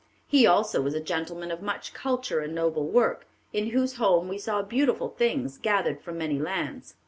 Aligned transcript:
He 0.25 0.47
also 0.47 0.83
is 0.87 0.95
a 0.95 0.99
gentleman 0.99 1.51
of 1.51 1.61
much 1.61 1.93
culture 1.93 2.39
and 2.39 2.55
noble 2.55 2.87
work, 2.87 3.27
in 3.53 3.69
whose 3.69 3.97
home 3.97 4.27
we 4.29 4.39
saw 4.39 4.63
beautiful 4.63 5.09
things 5.09 5.59
gathered 5.59 6.01
from 6.01 6.17
many 6.17 6.39
lands. 6.39 6.95